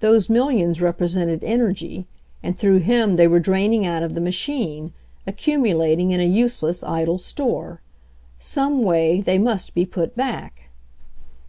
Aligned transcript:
Those 0.00 0.28
millions 0.28 0.80
repre 0.80 1.04
sented 1.06 1.44
energy, 1.44 2.04
and 2.42 2.58
through 2.58 2.78
him 2.80 3.14
they 3.14 3.28
were 3.28 3.38
drain 3.38 3.72
ing 3.72 3.86
out 3.86 4.02
of 4.02 4.14
the 4.14 4.20
machine, 4.20 4.92
accumulating 5.28 6.10
in 6.10 6.18
a 6.18 6.24
useless, 6.26 6.82
idle 6.82 7.18
store. 7.18 7.80
Some 8.40 8.82
way 8.82 9.20
they 9.20 9.38
must 9.38 9.72
be 9.72 9.86
put 9.86 10.16
back. 10.16 10.70